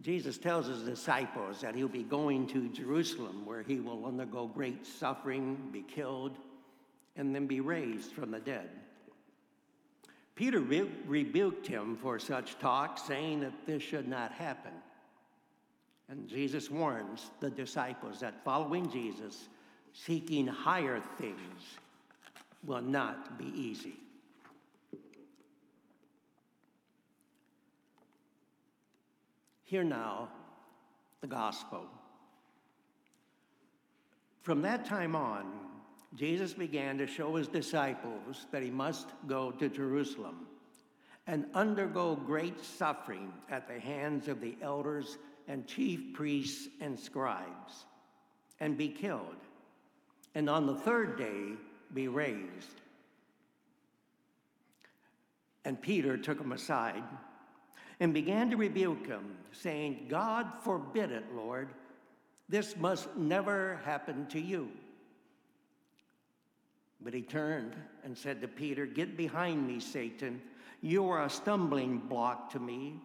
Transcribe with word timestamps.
Jesus 0.00 0.38
tells 0.38 0.66
his 0.66 0.82
disciples 0.82 1.60
that 1.60 1.74
he'll 1.74 1.88
be 1.88 2.02
going 2.02 2.46
to 2.48 2.68
Jerusalem 2.68 3.44
where 3.44 3.62
he 3.62 3.80
will 3.80 4.06
undergo 4.06 4.46
great 4.46 4.86
suffering, 4.86 5.70
be 5.72 5.82
killed, 5.82 6.36
and 7.16 7.34
then 7.34 7.46
be 7.46 7.60
raised 7.60 8.12
from 8.12 8.30
the 8.30 8.40
dead. 8.40 8.68
Peter 10.34 10.60
re- 10.60 10.90
rebuked 11.06 11.66
him 11.66 11.96
for 11.96 12.18
such 12.18 12.58
talk, 12.58 12.98
saying 12.98 13.40
that 13.40 13.66
this 13.66 13.82
should 13.82 14.08
not 14.08 14.32
happen. 14.32 14.72
And 16.08 16.28
Jesus 16.28 16.70
warns 16.70 17.30
the 17.40 17.50
disciples 17.50 18.20
that 18.20 18.44
following 18.44 18.90
Jesus, 18.90 19.48
seeking 19.92 20.46
higher 20.46 21.00
things, 21.18 21.62
will 22.66 22.82
not 22.82 23.38
be 23.38 23.52
easy. 23.56 23.94
Hear 29.64 29.84
now 29.84 30.28
the 31.20 31.26
gospel. 31.26 31.86
From 34.42 34.62
that 34.62 34.84
time 34.84 35.16
on, 35.16 35.50
Jesus 36.14 36.52
began 36.52 36.98
to 36.98 37.06
show 37.06 37.34
his 37.34 37.48
disciples 37.48 38.46
that 38.52 38.62
he 38.62 38.70
must 38.70 39.08
go 39.26 39.50
to 39.52 39.68
Jerusalem 39.68 40.46
and 41.26 41.46
undergo 41.54 42.14
great 42.14 42.62
suffering 42.62 43.32
at 43.50 43.66
the 43.66 43.80
hands 43.80 44.28
of 44.28 44.40
the 44.40 44.56
elders 44.60 45.16
and 45.48 45.66
chief 45.66 46.12
priests 46.12 46.68
and 46.80 46.98
scribes, 46.98 47.86
and 48.60 48.76
be 48.76 48.88
killed, 48.88 49.36
and 50.34 50.48
on 50.48 50.66
the 50.66 50.74
third 50.74 51.16
day 51.18 51.52
be 51.92 52.08
raised. 52.08 52.80
And 55.64 55.80
Peter 55.80 56.16
took 56.18 56.38
him 56.38 56.52
aside 56.52 57.02
and 58.00 58.12
began 58.12 58.50
to 58.50 58.56
rebuke 58.56 59.06
him, 59.06 59.36
saying, 59.52 60.06
God 60.08 60.46
forbid 60.62 61.10
it, 61.10 61.24
Lord. 61.34 61.68
This 62.48 62.76
must 62.76 63.16
never 63.16 63.80
happen 63.84 64.26
to 64.26 64.40
you. 64.40 64.70
But 67.00 67.14
he 67.14 67.22
turned 67.22 67.74
and 68.04 68.16
said 68.16 68.40
to 68.40 68.48
Peter, 68.48 68.86
Get 68.86 69.16
behind 69.16 69.66
me, 69.66 69.80
Satan. 69.80 70.40
You 70.80 71.08
are 71.08 71.24
a 71.24 71.30
stumbling 71.30 71.98
block 71.98 72.50
to 72.52 72.58
me, 72.58 73.00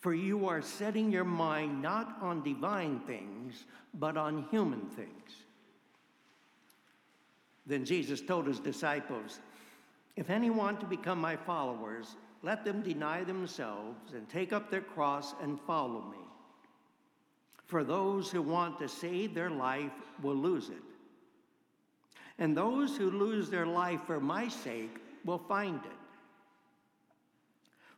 for 0.00 0.14
you 0.14 0.48
are 0.48 0.62
setting 0.62 1.10
your 1.10 1.24
mind 1.24 1.82
not 1.82 2.16
on 2.20 2.42
divine 2.42 3.00
things, 3.00 3.64
but 3.94 4.16
on 4.16 4.46
human 4.50 4.86
things. 4.90 5.08
Then 7.66 7.84
Jesus 7.84 8.20
told 8.20 8.46
his 8.46 8.58
disciples, 8.58 9.40
If 10.16 10.30
any 10.30 10.50
want 10.50 10.80
to 10.80 10.86
become 10.86 11.20
my 11.20 11.36
followers, 11.36 12.16
let 12.42 12.64
them 12.64 12.82
deny 12.82 13.22
themselves 13.22 14.12
and 14.14 14.28
take 14.28 14.52
up 14.52 14.70
their 14.70 14.80
cross 14.80 15.34
and 15.40 15.60
follow 15.60 16.02
me. 16.10 16.18
For 17.66 17.84
those 17.84 18.30
who 18.30 18.42
want 18.42 18.78
to 18.80 18.88
save 18.88 19.34
their 19.34 19.50
life 19.50 19.92
will 20.22 20.36
lose 20.36 20.68
it. 20.68 20.82
And 22.38 22.56
those 22.56 22.96
who 22.96 23.10
lose 23.10 23.48
their 23.48 23.66
life 23.66 24.00
for 24.06 24.20
my 24.20 24.48
sake 24.48 24.96
will 25.24 25.38
find 25.38 25.76
it. 25.76 25.92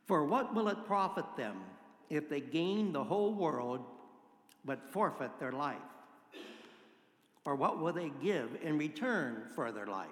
For 0.05 0.23
what 0.23 0.53
will 0.53 0.67
it 0.67 0.85
profit 0.85 1.25
them 1.35 1.57
if 2.09 2.29
they 2.29 2.41
gain 2.41 2.93
the 2.93 3.03
whole 3.03 3.33
world 3.33 3.83
but 4.63 4.91
forfeit 4.91 5.39
their 5.39 5.51
life? 5.51 5.77
Or 7.45 7.55
what 7.55 7.79
will 7.79 7.93
they 7.93 8.11
give 8.21 8.57
in 8.61 8.77
return 8.77 9.43
for 9.55 9.71
their 9.71 9.87
life? 9.87 10.07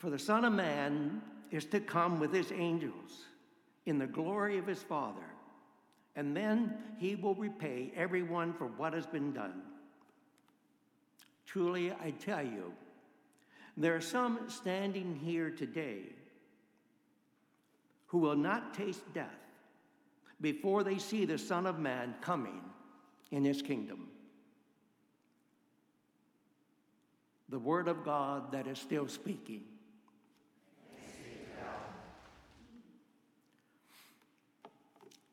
For 0.00 0.08
the 0.08 0.18
Son 0.18 0.46
of 0.46 0.54
Man 0.54 1.20
is 1.50 1.66
to 1.66 1.78
come 1.78 2.20
with 2.20 2.32
his 2.32 2.50
angels 2.52 3.26
in 3.84 3.98
the 3.98 4.06
glory 4.06 4.56
of 4.56 4.66
his 4.66 4.82
Father, 4.82 5.20
and 6.16 6.34
then 6.34 6.72
he 6.96 7.16
will 7.16 7.34
repay 7.34 7.92
everyone 7.94 8.54
for 8.54 8.66
what 8.66 8.94
has 8.94 9.06
been 9.06 9.34
done. 9.34 9.60
Truly, 11.44 11.92
I 11.92 12.12
tell 12.12 12.42
you, 12.42 12.72
there 13.76 13.94
are 13.94 14.00
some 14.00 14.48
standing 14.48 15.20
here 15.22 15.50
today 15.50 16.04
who 18.06 18.18
will 18.18 18.36
not 18.36 18.72
taste 18.72 19.02
death 19.12 19.28
before 20.40 20.82
they 20.82 20.96
see 20.96 21.26
the 21.26 21.36
Son 21.36 21.66
of 21.66 21.78
Man 21.78 22.14
coming 22.22 22.62
in 23.32 23.44
his 23.44 23.60
kingdom. 23.60 24.08
The 27.50 27.58
Word 27.58 27.86
of 27.86 28.02
God 28.02 28.52
that 28.52 28.66
is 28.66 28.78
still 28.78 29.06
speaking. 29.06 29.64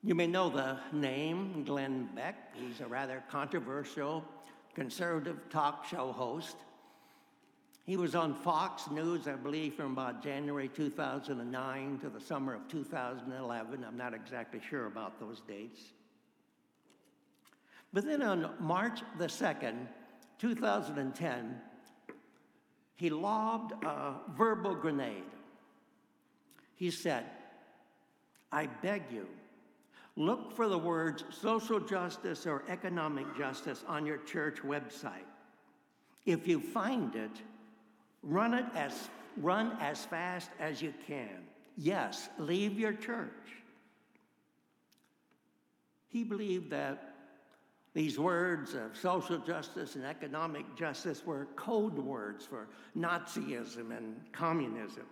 You 0.07 0.15
may 0.15 0.25
know 0.25 0.47
the 0.47 0.77
name 0.93 1.65
Glenn 1.65 2.07
Beck. 2.15 2.55
He's 2.55 2.79
a 2.79 2.87
rather 2.87 3.21
controversial 3.29 4.23
conservative 4.73 5.49
talk 5.49 5.85
show 5.85 6.13
host. 6.13 6.55
He 7.85 7.97
was 7.97 8.15
on 8.15 8.33
Fox 8.33 8.89
News, 8.89 9.27
I 9.27 9.33
believe, 9.33 9.73
from 9.73 9.91
about 9.91 10.23
January 10.23 10.69
2009 10.69 11.99
to 11.99 12.07
the 12.07 12.21
summer 12.21 12.53
of 12.53 12.65
2011. 12.69 13.83
I'm 13.83 13.97
not 13.97 14.13
exactly 14.13 14.61
sure 14.69 14.85
about 14.85 15.19
those 15.19 15.41
dates. 15.41 15.81
But 17.91 18.05
then 18.05 18.21
on 18.21 18.51
March 18.61 19.01
the 19.17 19.27
2nd, 19.27 19.87
2010, 20.39 21.61
he 22.95 23.09
lobbed 23.09 23.73
a 23.83 24.13
verbal 24.37 24.73
grenade. 24.73 25.23
He 26.77 26.91
said, 26.91 27.25
I 28.53 28.67
beg 28.67 29.03
you, 29.11 29.27
Look 30.17 30.51
for 30.51 30.67
the 30.67 30.79
words 30.79 31.23
social 31.29 31.79
justice 31.79 32.47
or 32.47 32.63
economic 32.67 33.37
justice 33.37 33.85
on 33.87 34.03
your 34.03 34.17
church 34.17 34.57
website. 34.63 35.29
If 36.25 36.47
you 36.47 36.59
find 36.59 37.15
it, 37.15 37.31
run 38.23 38.55
it 38.55 38.65
as 38.75 39.09
run 39.37 39.77
as 39.79 40.03
fast 40.05 40.49
as 40.59 40.81
you 40.81 40.91
can. 41.05 41.45
Yes, 41.77 42.29
leave 42.39 42.79
your 42.79 42.93
church. 42.93 43.29
He 46.07 46.23
believed 46.23 46.71
that 46.71 47.13
these 47.93 48.17
words 48.17 48.73
of 48.73 48.97
social 48.97 49.37
justice 49.37 49.95
and 49.95 50.03
economic 50.03 50.75
justice 50.75 51.23
were 51.23 51.47
code 51.55 51.97
words 51.99 52.43
for 52.43 52.67
Nazism 52.97 53.95
and 53.95 54.15
communism. 54.31 55.05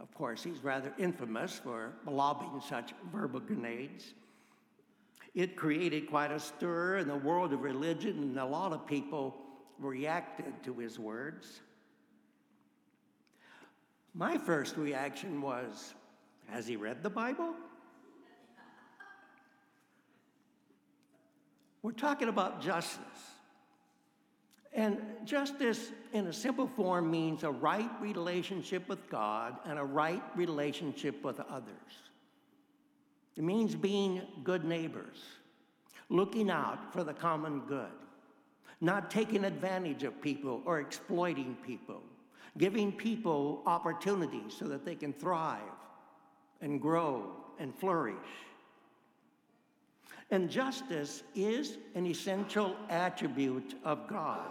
Of 0.00 0.12
course, 0.14 0.42
he's 0.42 0.62
rather 0.62 0.92
infamous 0.98 1.58
for 1.58 1.92
lobbing 2.06 2.60
such 2.66 2.92
verbal 3.12 3.40
grenades. 3.40 4.14
It 5.34 5.56
created 5.56 6.08
quite 6.08 6.32
a 6.32 6.40
stir 6.40 6.98
in 6.98 7.08
the 7.08 7.16
world 7.16 7.52
of 7.52 7.62
religion, 7.62 8.18
and 8.18 8.38
a 8.38 8.44
lot 8.44 8.72
of 8.72 8.86
people 8.86 9.36
reacted 9.78 10.52
to 10.64 10.74
his 10.74 10.98
words. 10.98 11.60
My 14.14 14.38
first 14.38 14.76
reaction 14.76 15.42
was 15.42 15.94
Has 16.48 16.66
he 16.66 16.76
read 16.76 17.02
the 17.02 17.10
Bible? 17.10 17.54
We're 21.82 21.92
talking 21.92 22.28
about 22.28 22.62
justice. 22.62 23.35
And 24.76 24.98
justice, 25.24 25.90
in 26.12 26.26
a 26.26 26.32
simple 26.34 26.68
form, 26.68 27.10
means 27.10 27.44
a 27.44 27.50
right 27.50 27.90
relationship 27.98 28.86
with 28.90 29.08
God 29.08 29.56
and 29.64 29.78
a 29.78 29.84
right 29.84 30.22
relationship 30.36 31.24
with 31.24 31.40
others. 31.40 31.72
It 33.36 33.42
means 33.42 33.74
being 33.74 34.20
good 34.44 34.66
neighbors, 34.66 35.16
looking 36.10 36.50
out 36.50 36.92
for 36.92 37.04
the 37.04 37.14
common 37.14 37.60
good, 37.60 37.88
not 38.82 39.10
taking 39.10 39.46
advantage 39.46 40.02
of 40.04 40.20
people 40.20 40.60
or 40.66 40.80
exploiting 40.80 41.56
people, 41.66 42.02
giving 42.58 42.92
people 42.92 43.62
opportunities 43.64 44.54
so 44.58 44.66
that 44.66 44.84
they 44.84 44.94
can 44.94 45.14
thrive 45.14 45.62
and 46.60 46.82
grow 46.82 47.30
and 47.58 47.74
flourish. 47.74 48.14
And 50.30 50.50
justice 50.50 51.22
is 51.34 51.78
an 51.94 52.04
essential 52.04 52.76
attribute 52.90 53.74
of 53.82 54.06
God. 54.06 54.50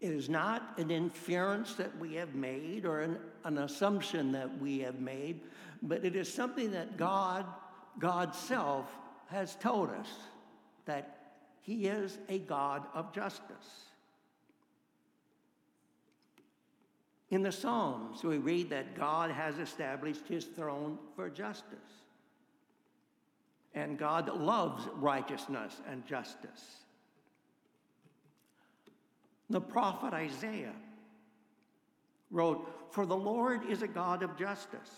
It 0.00 0.12
is 0.12 0.28
not 0.28 0.78
an 0.78 0.90
inference 0.90 1.74
that 1.74 1.96
we 1.98 2.14
have 2.14 2.34
made 2.34 2.84
or 2.84 3.00
an, 3.00 3.18
an, 3.44 3.58
assumption 3.58 4.30
that 4.32 4.60
we 4.60 4.78
have 4.80 5.00
made, 5.00 5.40
but 5.82 6.04
it 6.04 6.14
is 6.14 6.32
something 6.32 6.70
that 6.70 6.96
God, 6.96 7.44
God's 7.98 8.38
self, 8.38 8.86
has 9.26 9.56
told 9.56 9.90
us 9.90 10.08
that 10.84 11.32
He 11.62 11.86
is 11.86 12.18
a 12.28 12.38
God 12.38 12.84
of 12.94 13.12
justice. 13.12 13.88
In 17.30 17.42
the 17.42 17.52
Psalms, 17.52 18.22
we 18.22 18.38
read 18.38 18.70
that 18.70 18.96
God 18.96 19.32
has 19.32 19.58
established 19.58 20.26
His 20.28 20.44
throne 20.44 20.98
for 21.16 21.28
justice. 21.28 21.78
And 23.74 23.98
God 23.98 24.34
loves 24.34 24.88
righteousness 24.94 25.76
and 25.90 26.06
justice. 26.06 26.84
The 29.50 29.60
prophet 29.60 30.12
Isaiah 30.12 30.74
wrote, 32.30 32.68
For 32.90 33.06
the 33.06 33.16
Lord 33.16 33.68
is 33.70 33.82
a 33.82 33.88
God 33.88 34.22
of 34.22 34.36
justice. 34.36 34.90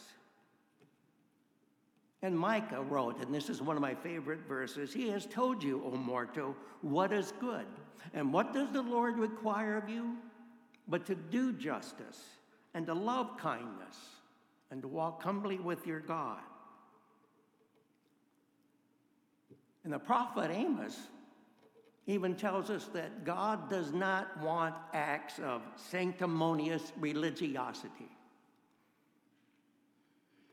And 2.22 2.38
Micah 2.38 2.82
wrote, 2.82 3.22
and 3.22 3.34
this 3.34 3.48
is 3.48 3.62
one 3.62 3.76
of 3.76 3.82
my 3.82 3.94
favorite 3.94 4.40
verses 4.46 4.92
He 4.92 5.08
has 5.08 5.26
told 5.26 5.62
you, 5.62 5.82
O 5.84 5.96
mortal, 5.96 6.54
what 6.82 7.12
is 7.12 7.32
good. 7.40 7.66
And 8.12 8.32
what 8.32 8.52
does 8.52 8.70
the 8.72 8.82
Lord 8.82 9.18
require 9.18 9.76
of 9.76 9.88
you? 9.88 10.16
But 10.88 11.06
to 11.06 11.14
do 11.14 11.52
justice, 11.52 12.20
and 12.74 12.86
to 12.86 12.94
love 12.94 13.36
kindness, 13.38 13.96
and 14.70 14.82
to 14.82 14.88
walk 14.88 15.22
humbly 15.22 15.58
with 15.58 15.86
your 15.86 16.00
God. 16.00 16.40
And 19.84 19.92
the 19.92 19.98
prophet 19.98 20.50
Amos 20.50 20.98
even 22.10 22.34
tells 22.34 22.70
us 22.70 22.86
that 22.86 23.24
God 23.24 23.70
does 23.70 23.92
not 23.92 24.36
want 24.40 24.74
acts 24.92 25.38
of 25.38 25.62
sanctimonious 25.76 26.92
religiosity. 26.98 28.08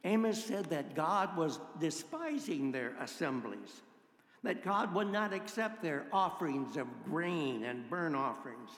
Amos 0.04 0.44
said 0.44 0.66
that 0.66 0.96
God 0.96 1.36
was 1.36 1.60
despising 1.80 2.72
their 2.72 2.94
assemblies, 3.00 3.82
that 4.44 4.64
God 4.64 4.94
would 4.94 5.12
not 5.12 5.34
accept 5.34 5.82
their 5.82 6.06
offerings 6.14 6.78
of 6.78 6.88
grain 7.04 7.64
and 7.64 7.90
burnt 7.90 8.16
offerings, 8.16 8.70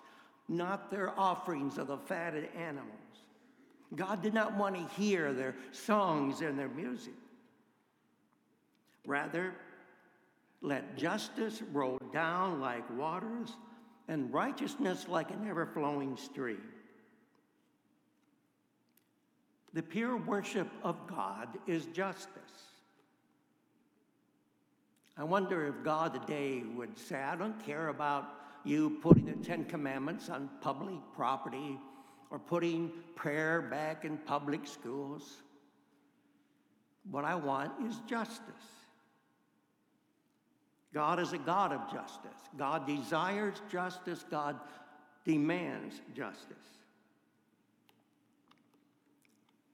not 0.48 0.90
their 0.90 1.18
offerings 1.20 1.78
of 1.78 1.88
the 1.88 1.98
fatted 1.98 2.48
animals. 2.58 2.96
God 3.96 4.24
did 4.24 4.34
not 4.34 4.56
want 4.56 4.75
to 4.75 5.02
hear 5.02 5.34
their 5.34 5.56
songs 5.72 6.42
and 6.42 6.58
their 6.58 6.70
music. 6.70 7.14
Rather, 9.06 9.54
let 10.62 10.98
justice 10.98 11.62
roll 11.72 12.00
down 12.12 12.60
like 12.60 12.90
waters 12.98 13.56
and 14.08 14.34
righteousness 14.34 15.08
like 15.08 15.32
an 15.32 15.48
ever 15.48 15.66
flowing 15.66 16.18
stream. 16.18 16.62
The 19.74 19.84
pure 19.84 20.18
worship 20.18 20.68
of 20.84 20.96
God 21.08 21.48
is 21.68 21.86
justice. 21.88 22.28
I 25.16 25.24
wonder 25.24 25.68
if 25.68 25.84
God 25.84 26.14
today 26.14 26.64
would 26.76 26.98
say, 26.98 27.22
I 27.22 27.36
don't 27.36 27.64
care 27.66 27.90
about 27.90 28.26
you 28.64 28.98
putting 29.02 29.26
the 29.26 29.34
Ten 29.34 29.66
Commandments 29.66 30.30
on 30.30 30.50
public 30.62 30.96
property 31.16 31.78
or 32.32 32.40
putting 32.40 32.92
prayer 33.16 33.62
back 33.62 34.06
in 34.06 34.18
public 34.18 34.66
schools. 34.66 35.38
What 37.10 37.26
I 37.26 37.36
want 37.36 37.72
is 37.88 38.00
justice. 38.08 38.79
God 40.94 41.19
is 41.19 41.33
a 41.33 41.38
God 41.38 41.71
of 41.71 41.91
justice. 41.91 42.30
God 42.57 42.88
desires 42.88 43.62
justice. 43.71 44.25
God 44.30 44.59
demands 45.24 46.01
justice. 46.15 46.57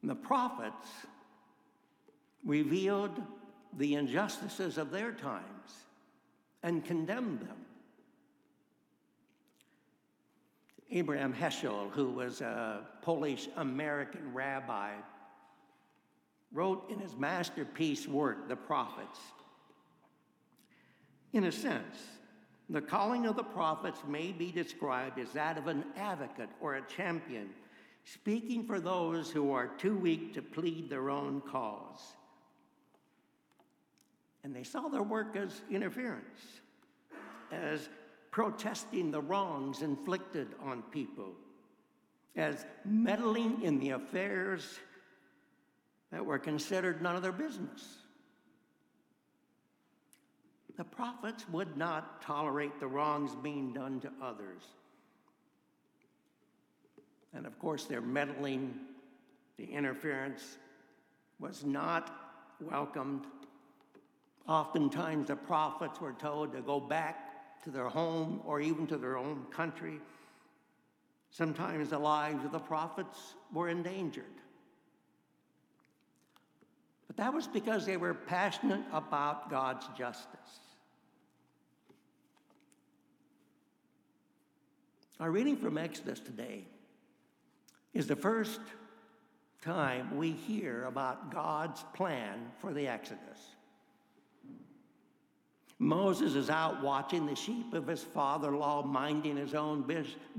And 0.01 0.09
the 0.09 0.15
prophets 0.15 0.87
revealed 2.43 3.21
the 3.77 3.95
injustices 3.95 4.77
of 4.77 4.91
their 4.91 5.11
times 5.11 5.85
and 6.63 6.83
condemned 6.83 7.39
them. 7.41 7.57
Abraham 10.91 11.33
Heschel, 11.33 11.89
who 11.91 12.09
was 12.11 12.41
a 12.41 12.81
Polish 13.01 13.47
American 13.57 14.33
rabbi, 14.33 14.91
wrote 16.53 16.89
in 16.89 16.99
his 16.99 17.15
masterpiece 17.15 18.07
work, 18.07 18.47
The 18.47 18.55
Prophets 18.55 19.19
in 21.35 21.43
a 21.43 21.51
sense, 21.51 21.97
the 22.69 22.81
calling 22.81 23.25
of 23.25 23.35
the 23.35 23.43
prophets 23.43 23.99
may 24.07 24.31
be 24.31 24.51
described 24.51 25.19
as 25.19 25.29
that 25.33 25.57
of 25.57 25.67
an 25.67 25.83
advocate 25.97 26.49
or 26.61 26.75
a 26.75 26.81
champion, 26.83 27.49
speaking 28.05 28.65
for 28.65 28.79
those 28.79 29.29
who 29.29 29.51
are 29.51 29.67
too 29.67 29.97
weak 29.97 30.33
to 30.33 30.41
plead 30.41 30.89
their 30.89 31.09
own 31.09 31.41
cause. 31.41 31.99
And 34.45 34.55
they 34.55 34.63
saw 34.63 34.87
their 34.87 35.03
work 35.03 35.35
as 35.35 35.61
interference, 35.69 36.39
as 37.51 37.89
protesting 38.31 39.11
the 39.11 39.21
wrongs 39.21 39.81
inflicted 39.81 40.47
on 40.63 40.83
people, 40.83 41.33
as 42.37 42.65
meddling 42.85 43.61
in 43.61 43.79
the 43.79 43.89
affairs 43.89 44.79
that 46.11 46.25
were 46.25 46.39
considered 46.39 47.01
none 47.01 47.17
of 47.17 47.21
their 47.21 47.33
business. 47.33 48.04
The 50.77 50.83
prophets 50.83 51.47
would 51.49 51.77
not 51.77 52.21
tolerate 52.21 52.79
the 52.79 52.87
wrongs 52.87 53.35
being 53.41 53.71
done 53.71 54.01
to 54.01 54.11
others. 54.21 54.63
And 57.33 57.45
of 57.45 57.57
course, 57.59 57.85
their 57.85 58.01
meddling, 58.01 58.73
the 59.57 59.65
interference 59.65 60.57
was 61.39 61.63
not 61.63 62.13
welcomed. 62.59 63.25
Oftentimes, 64.47 65.27
the 65.27 65.35
prophets 65.35 65.99
were 65.99 66.13
told 66.13 66.53
to 66.53 66.61
go 66.61 66.79
back 66.79 67.63
to 67.63 67.71
their 67.71 67.89
home 67.89 68.41
or 68.45 68.61
even 68.61 68.85
to 68.87 68.97
their 68.97 69.17
own 69.17 69.45
country. 69.51 69.99
Sometimes 71.31 71.89
the 71.89 71.99
lives 71.99 72.45
of 72.45 72.51
the 72.51 72.59
prophets 72.59 73.33
were 73.51 73.69
endangered. 73.69 74.25
But 77.07 77.17
that 77.17 77.33
was 77.33 77.47
because 77.47 77.85
they 77.85 77.97
were 77.97 78.13
passionate 78.13 78.83
about 78.91 79.49
God's 79.49 79.87
justice. 79.97 80.64
Our 85.19 85.31
reading 85.31 85.55
from 85.55 85.77
Exodus 85.77 86.19
today 86.19 86.65
is 87.93 88.05
the 88.05 88.17
first 88.17 88.59
time 89.61 90.17
we 90.17 90.31
hear 90.31 90.83
about 90.83 91.31
God's 91.31 91.85
plan 91.93 92.51
for 92.59 92.73
the 92.73 92.89
Exodus. 92.89 93.55
Moses 95.79 96.35
is 96.35 96.49
out 96.49 96.83
watching 96.83 97.25
the 97.25 97.35
sheep 97.35 97.73
of 97.73 97.87
his 97.87 98.03
father 98.03 98.49
in 98.49 98.59
law, 98.59 98.83
minding 98.83 99.37
his 99.37 99.55
own 99.55 99.89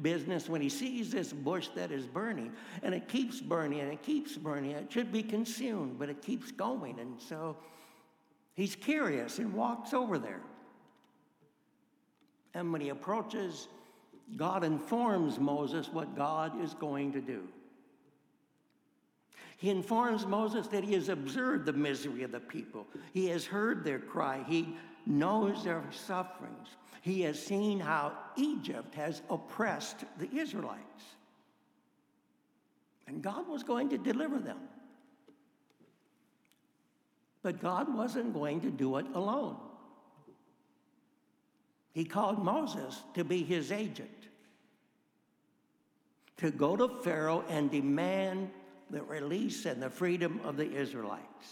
business, 0.03 0.49
when 0.49 0.61
he 0.61 0.69
sees 0.69 1.11
this 1.11 1.33
bush 1.33 1.69
that 1.75 1.91
is 1.91 2.07
burning. 2.07 2.53
And 2.83 2.95
it 2.95 3.09
keeps 3.09 3.41
burning 3.41 3.81
and 3.81 3.91
it 3.91 4.03
keeps 4.03 4.37
burning. 4.37 4.73
It 4.73 4.93
should 4.93 5.11
be 5.11 5.23
consumed, 5.23 5.99
but 5.99 6.11
it 6.11 6.21
keeps 6.21 6.53
going. 6.53 7.01
And 7.01 7.21
so 7.21 7.57
he's 8.55 8.77
curious 8.77 9.39
and 9.39 9.55
walks 9.55 9.95
over 9.95 10.19
there. 10.19 10.43
And 12.53 12.73
when 12.73 12.81
he 12.83 12.91
approaches, 12.91 13.69
God 14.35 14.65
informs 14.65 15.39
Moses 15.39 15.89
what 15.93 16.17
God 16.17 16.61
is 16.63 16.75
going 16.75 17.13
to 17.13 17.21
do. 17.21 17.47
He 19.59 19.71
informs 19.71 20.27
Moses 20.27 20.67
that 20.69 20.85
he 20.85 20.95
has 20.95 21.09
observed 21.09 21.65
the 21.65 21.73
misery 21.73 22.23
of 22.25 22.33
the 22.33 22.41
people. 22.41 22.87
He 23.15 23.29
has 23.29 23.47
heard 23.47 23.85
their 23.85 23.99
cry. 23.99 24.45
He 24.47 24.77
knows 25.07 25.65
their 25.65 25.83
sufferings. 25.91 26.69
He 27.01 27.23
has 27.23 27.41
seen 27.41 27.79
how 27.79 28.13
Egypt 28.37 28.95
has 28.97 29.23
oppressed 29.31 30.05
the 30.19 30.29
Israelites. 30.37 31.05
And 33.07 33.23
God 33.23 33.49
was 33.49 33.63
going 33.63 33.89
to 33.91 33.99
deliver 33.99 34.39
them. 34.39 34.59
But 37.43 37.63
God 37.63 37.95
wasn't 37.95 38.35
going 38.35 38.61
to 38.63 38.71
do 38.71 38.97
it 38.97 39.07
alone. 39.15 39.57
He 41.97 42.05
called 42.05 42.45
Moses 42.45 43.03
to 43.15 43.25
be 43.25 43.43
his 43.43 43.73
agent, 43.73 44.11
to 46.37 46.51
go 46.51 46.77
to 46.77 46.89
Pharaoh 46.89 47.43
and 47.49 47.71
demand 47.71 48.51
the 48.91 49.03
release 49.03 49.65
and 49.65 49.83
the 49.83 49.89
freedom 49.89 50.39
of 50.45 50.59
the 50.59 50.71
Israelites. 50.71 51.47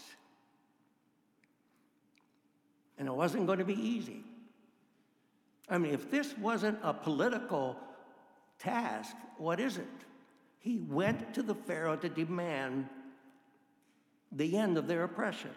And 2.99 3.07
it 3.07 3.11
wasn't 3.11 3.47
going 3.47 3.57
to 3.57 3.65
be 3.65 3.73
easy. 3.73 4.21
I 5.67 5.79
mean, 5.79 5.95
if 5.95 6.11
this 6.11 6.37
wasn't 6.37 6.77
a 6.83 6.93
political 6.93 7.75
task, 8.59 9.15
what 9.39 9.59
is 9.59 9.77
it? 9.77 9.87
He 10.59 10.77
went 10.77 11.33
to 11.33 11.41
the 11.41 11.55
Pharaoh 11.55 11.95
to 11.95 12.07
demand 12.07 12.87
the 14.31 14.55
end 14.59 14.77
of 14.77 14.85
their 14.85 15.05
oppression. 15.05 15.55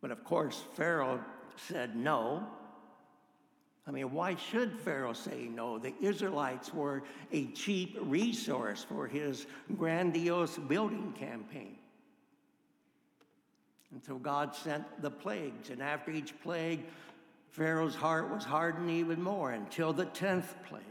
But 0.00 0.10
of 0.10 0.24
course, 0.24 0.60
Pharaoh 0.74 1.20
said 1.56 1.96
no. 1.96 2.46
I 3.86 3.90
mean, 3.90 4.12
why 4.12 4.36
should 4.36 4.78
Pharaoh 4.80 5.12
say 5.12 5.48
no? 5.50 5.78
The 5.78 5.94
Israelites 6.00 6.72
were 6.72 7.02
a 7.32 7.46
cheap 7.48 7.98
resource 8.00 8.82
for 8.82 9.06
his 9.06 9.46
grandiose 9.76 10.56
building 10.56 11.12
campaign. 11.18 11.76
And 13.92 14.02
so 14.02 14.16
God 14.16 14.54
sent 14.54 15.02
the 15.02 15.10
plagues, 15.10 15.70
and 15.70 15.82
after 15.82 16.10
each 16.10 16.38
plague, 16.40 16.84
Pharaoh's 17.50 17.94
heart 17.94 18.30
was 18.30 18.42
hardened 18.42 18.90
even 18.90 19.22
more 19.22 19.52
until 19.52 19.92
the 19.92 20.06
10th 20.06 20.64
plague. 20.66 20.82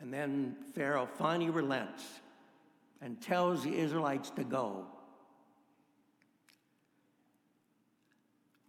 And 0.00 0.14
then 0.14 0.56
Pharaoh 0.74 1.08
finally 1.18 1.50
relents 1.50 2.04
and 3.02 3.20
tells 3.20 3.64
the 3.64 3.76
Israelites 3.76 4.30
to 4.30 4.44
go. 4.44 4.86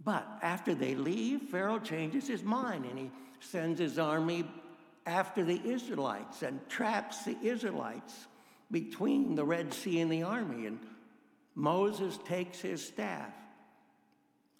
But 0.04 0.28
after 0.42 0.74
they 0.74 0.96
leave, 0.96 1.42
Pharaoh 1.44 1.80
changes 1.80 2.28
his 2.28 2.44
mind 2.44 2.86
and 2.86 2.98
he 2.98 3.12
sends 3.40 3.80
his 3.80 4.00
army 4.00 4.46
after 5.06 5.44
the 5.44 5.62
Israelites 5.64 6.42
and 6.42 6.60
traps 6.70 7.24
the 7.24 7.38
Israelites 7.42 8.28
between 8.72 9.36
the 9.36 9.44
Red 9.44 9.74
Sea 9.74 10.00
and 10.00 10.12
the 10.12 10.24
army. 10.24 10.66
And 10.68 10.80
Moses 11.56 12.18
takes 12.26 12.60
his 12.60 12.84
staff 12.86 13.34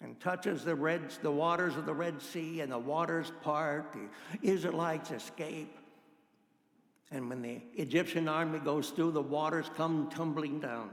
and 0.00 0.18
touches 0.20 0.64
the, 0.64 0.74
red, 0.74 1.10
the 1.22 1.30
waters 1.30 1.76
of 1.76 1.86
the 1.86 1.94
Red 1.94 2.20
Sea, 2.20 2.60
and 2.60 2.72
the 2.72 2.78
waters 2.78 3.32
part. 3.42 3.92
The 3.92 4.48
Israelites 4.48 5.10
escape. 5.10 5.76
And 7.10 7.28
when 7.28 7.42
the 7.42 7.60
Egyptian 7.76 8.28
army 8.28 8.58
goes 8.58 8.90
through, 8.90 9.12
the 9.12 9.22
waters 9.22 9.70
come 9.76 10.08
tumbling 10.10 10.60
down. 10.60 10.90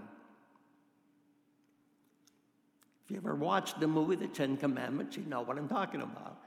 If 3.09 3.13
you 3.13 3.21
ever 3.25 3.33
watched 3.33 3.79
the 3.79 3.87
movie 3.87 4.17
The 4.17 4.27
Ten 4.27 4.55
Commandments, 4.55 5.17
you 5.17 5.23
know 5.23 5.41
what 5.41 5.57
I'm 5.57 5.67
talking 5.67 6.03
about. 6.03 6.37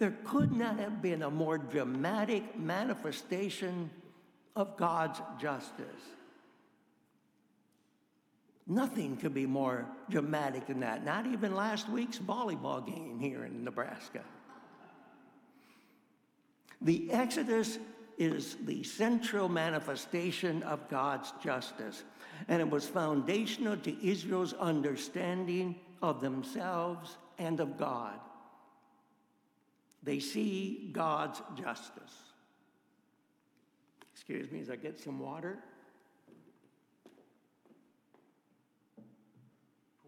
There 0.00 0.16
could 0.24 0.50
not 0.50 0.80
have 0.80 1.00
been 1.00 1.22
a 1.22 1.30
more 1.30 1.58
dramatic 1.58 2.58
manifestation 2.58 3.88
of 4.56 4.76
God's 4.76 5.20
justice. 5.40 5.86
Nothing 8.66 9.16
could 9.16 9.32
be 9.32 9.46
more 9.46 9.86
dramatic 10.10 10.66
than 10.66 10.80
that, 10.80 11.04
not 11.04 11.24
even 11.26 11.54
last 11.54 11.88
week's 11.88 12.18
volleyball 12.18 12.84
game 12.84 13.20
here 13.20 13.44
in 13.44 13.62
Nebraska. 13.62 14.22
The 16.80 17.12
Exodus 17.12 17.78
is 18.18 18.56
the 18.64 18.82
central 18.82 19.48
manifestation 19.48 20.64
of 20.64 20.88
God's 20.88 21.32
justice, 21.40 22.02
and 22.48 22.60
it 22.60 22.68
was 22.68 22.86
foundational 22.86 23.76
to 23.78 24.06
Israel's 24.06 24.52
understanding 24.54 25.76
of 26.00 26.20
themselves 26.20 27.16
and 27.38 27.60
of 27.60 27.78
God. 27.78 28.18
They 30.02 30.18
see 30.18 30.90
God's 30.92 31.40
justice. 31.56 32.12
Excuse 34.12 34.50
me 34.50 34.60
as 34.60 34.70
I 34.70 34.76
get 34.76 34.98
some 34.98 35.18
water. 35.18 35.58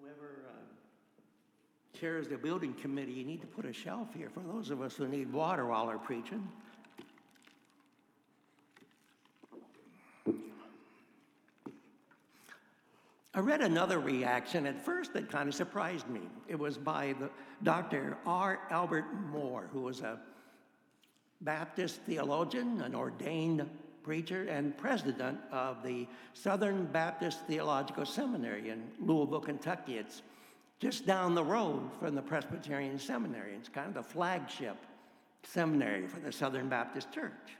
Whoever 0.01 0.45
uh, 0.49 1.99
chairs 1.99 2.29
the 2.29 2.37
building 2.37 2.75
committee, 2.75 3.13
you 3.13 3.25
need 3.25 3.41
to 3.41 3.47
put 3.47 3.65
a 3.65 3.73
shelf 3.73 4.09
here 4.17 4.29
for 4.29 4.41
those 4.41 4.71
of 4.71 4.83
us 4.83 4.97
who 4.97 5.07
need 5.09 5.33
water 5.33 5.67
while 5.67 5.87
we're 5.87 5.99
preaching. 5.99 6.49
I 13.37 13.41
read 13.41 13.63
another 13.63 13.99
reaction 13.99 14.65
at 14.65 14.81
first 14.81 15.13
that 15.15 15.29
kind 15.29 15.49
of 15.49 15.57
surprised 15.57 16.09
me. 16.09 16.21
It 16.47 16.57
was 16.57 16.79
by 16.79 17.17
the 17.19 17.31
Dr. 17.65 18.17
R. 18.25 18.61
Albert 18.71 19.07
Mohler, 19.33 19.69
who 19.73 19.81
was 19.81 20.03
a 20.03 20.21
Baptist 21.41 22.01
theologian, 22.03 22.81
an 22.83 22.95
ordained 22.95 23.69
preacher, 24.05 24.45
and 24.45 24.77
president 24.79 25.41
of 25.51 25.83
the 25.83 26.07
Southern 26.33 26.85
Baptist 26.87 27.41
Theological 27.49 28.07
Seminary 28.07 28.71
in 28.71 28.85
Louisville, 29.01 29.41
Kentucky. 29.41 29.99
It's 29.99 30.23
just 30.79 31.05
down 31.05 31.35
the 31.35 31.43
road 31.43 31.91
from 31.99 32.15
the 32.15 32.23
Presbyterian 32.23 33.01
Seminary. 33.01 33.55
It's 33.55 33.69
kind 33.69 33.89
of 33.89 33.95
the 33.95 34.03
flagship 34.03 34.77
seminary 35.43 36.07
for 36.07 36.21
the 36.21 36.31
Southern 36.31 36.69
Baptist 36.69 37.11
Church. 37.13 37.57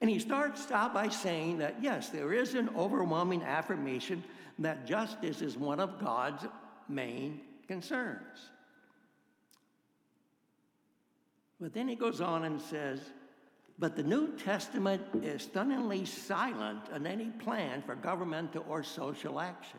And 0.00 0.08
he 0.08 0.18
starts 0.18 0.70
out 0.70 0.94
by 0.94 1.08
saying 1.08 1.58
that, 1.58 1.76
yes, 1.82 2.08
there 2.08 2.32
is 2.32 2.54
an 2.54 2.70
overwhelming 2.76 3.42
affirmation 3.42 4.24
that 4.58 4.86
justice 4.86 5.42
is 5.42 5.56
one 5.58 5.80
of 5.80 6.02
God's 6.02 6.46
main 6.88 7.40
concerns. 7.68 8.50
But 11.60 11.74
then 11.74 11.88
he 11.88 11.94
goes 11.94 12.20
on 12.20 12.44
and 12.44 12.60
says, 12.60 13.00
but 13.78 13.96
the 13.96 14.02
New 14.02 14.36
Testament 14.36 15.02
is 15.22 15.42
stunningly 15.42 16.04
silent 16.04 16.80
on 16.92 17.06
any 17.06 17.26
plan 17.26 17.82
for 17.82 17.94
governmental 17.94 18.64
or 18.68 18.82
social 18.82 19.40
action. 19.40 19.78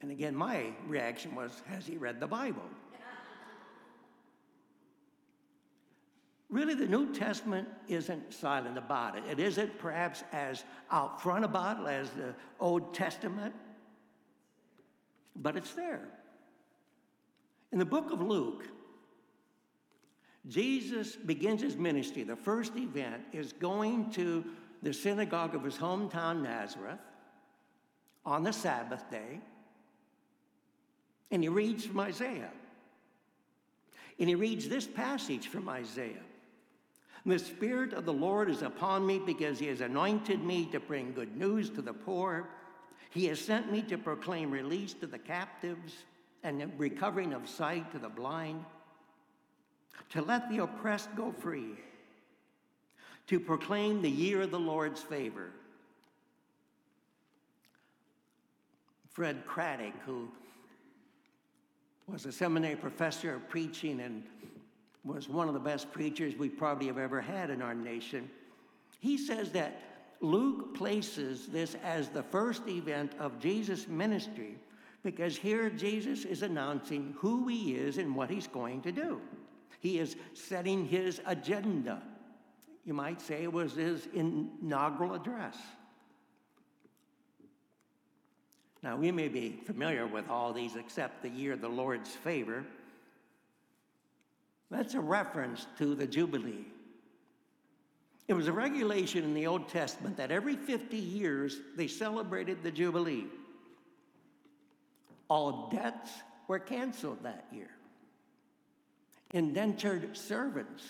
And 0.00 0.10
again, 0.10 0.34
my 0.34 0.72
reaction 0.86 1.34
was, 1.34 1.62
has 1.66 1.86
he 1.86 1.98
read 1.98 2.20
the 2.20 2.26
Bible? 2.26 2.62
Really, 6.50 6.74
the 6.74 6.86
New 6.86 7.14
Testament 7.14 7.68
isn't 7.86 8.34
silent 8.34 8.76
about 8.76 9.16
it. 9.16 9.22
It 9.30 9.38
isn't 9.38 9.78
perhaps 9.78 10.24
as 10.32 10.64
out 10.90 11.22
front 11.22 11.44
about 11.44 11.80
it 11.80 11.88
as 11.88 12.10
the 12.10 12.34
Old 12.58 12.92
Testament, 12.92 13.54
but 15.36 15.56
it's 15.56 15.72
there. 15.74 16.08
In 17.70 17.78
the 17.78 17.84
book 17.84 18.10
of 18.10 18.20
Luke, 18.20 18.64
Jesus 20.48 21.14
begins 21.14 21.62
his 21.62 21.76
ministry. 21.76 22.24
The 22.24 22.34
first 22.34 22.76
event 22.76 23.22
is 23.32 23.52
going 23.52 24.10
to 24.12 24.44
the 24.82 24.92
synagogue 24.92 25.54
of 25.54 25.62
his 25.62 25.76
hometown, 25.76 26.42
Nazareth, 26.42 26.98
on 28.26 28.42
the 28.42 28.52
Sabbath 28.52 29.08
day, 29.08 29.40
and 31.30 31.44
he 31.44 31.48
reads 31.48 31.86
from 31.86 32.00
Isaiah. 32.00 32.50
And 34.18 34.28
he 34.28 34.34
reads 34.34 34.68
this 34.68 34.86
passage 34.86 35.46
from 35.46 35.68
Isaiah. 35.68 36.24
The 37.26 37.38
Spirit 37.38 37.92
of 37.92 38.06
the 38.06 38.12
Lord 38.12 38.48
is 38.48 38.62
upon 38.62 39.06
me 39.06 39.18
because 39.18 39.58
He 39.58 39.66
has 39.66 39.80
anointed 39.80 40.42
me 40.42 40.66
to 40.66 40.80
bring 40.80 41.12
good 41.12 41.36
news 41.36 41.68
to 41.70 41.82
the 41.82 41.92
poor. 41.92 42.48
He 43.10 43.26
has 43.26 43.40
sent 43.40 43.70
me 43.70 43.82
to 43.82 43.98
proclaim 43.98 44.50
release 44.50 44.94
to 44.94 45.06
the 45.06 45.18
captives 45.18 45.94
and 46.42 46.72
recovering 46.78 47.34
of 47.34 47.48
sight 47.48 47.90
to 47.92 47.98
the 47.98 48.08
blind, 48.08 48.64
to 50.10 50.22
let 50.22 50.48
the 50.48 50.62
oppressed 50.62 51.14
go 51.14 51.32
free, 51.32 51.74
to 53.26 53.38
proclaim 53.38 54.00
the 54.00 54.10
year 54.10 54.42
of 54.42 54.50
the 54.50 54.58
Lord's 54.58 55.02
favor. 55.02 55.50
Fred 59.10 59.44
Craddock, 59.44 59.94
who 60.06 60.28
was 62.06 62.24
a 62.24 62.32
seminary 62.32 62.76
professor 62.76 63.34
of 63.34 63.48
preaching 63.48 64.00
and 64.00 64.22
was 65.04 65.28
one 65.28 65.48
of 65.48 65.54
the 65.54 65.60
best 65.60 65.90
preachers 65.92 66.36
we 66.36 66.48
probably 66.48 66.86
have 66.86 66.98
ever 66.98 67.20
had 67.20 67.50
in 67.50 67.62
our 67.62 67.74
nation. 67.74 68.28
He 69.00 69.16
says 69.16 69.50
that 69.52 69.80
Luke 70.20 70.74
places 70.74 71.46
this 71.46 71.76
as 71.82 72.08
the 72.08 72.22
first 72.22 72.66
event 72.68 73.12
of 73.18 73.38
Jesus' 73.40 73.88
ministry 73.88 74.56
because 75.02 75.36
here 75.36 75.70
Jesus 75.70 76.24
is 76.24 76.42
announcing 76.42 77.14
who 77.16 77.48
he 77.48 77.74
is 77.74 77.96
and 77.96 78.14
what 78.14 78.28
he's 78.28 78.46
going 78.46 78.82
to 78.82 78.92
do. 78.92 79.20
He 79.80 79.98
is 79.98 80.16
setting 80.34 80.86
his 80.86 81.22
agenda. 81.24 82.02
You 82.84 82.92
might 82.92 83.20
say 83.20 83.42
it 83.42 83.52
was 83.52 83.74
his 83.74 84.08
inaugural 84.12 85.14
address. 85.14 85.56
Now, 88.82 88.96
we 88.96 89.12
may 89.12 89.28
be 89.28 89.60
familiar 89.64 90.06
with 90.06 90.28
all 90.28 90.52
these 90.52 90.76
except 90.76 91.22
the 91.22 91.28
year 91.28 91.52
of 91.52 91.60
the 91.60 91.68
Lord's 91.68 92.10
favor. 92.10 92.64
That's 94.70 94.94
a 94.94 95.00
reference 95.00 95.66
to 95.78 95.94
the 95.94 96.06
Jubilee. 96.06 96.66
It 98.28 98.34
was 98.34 98.46
a 98.46 98.52
regulation 98.52 99.24
in 99.24 99.34
the 99.34 99.48
Old 99.48 99.68
Testament 99.68 100.16
that 100.16 100.30
every 100.30 100.54
50 100.54 100.96
years 100.96 101.58
they 101.76 101.88
celebrated 101.88 102.62
the 102.62 102.70
Jubilee. 102.70 103.26
All 105.28 105.68
debts 105.70 106.10
were 106.46 106.60
canceled 106.60 107.24
that 107.24 107.46
year. 107.52 107.70
Indentured 109.32 110.16
servants, 110.16 110.84